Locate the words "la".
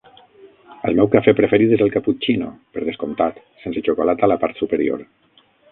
4.35-4.43